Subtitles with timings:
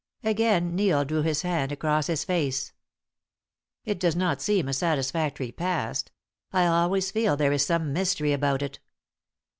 [0.23, 2.73] Again Neil drew his hand across his face.
[3.85, 6.11] "It does not seem a satisfactory past.
[6.51, 8.79] I always feel there is some mystery about it."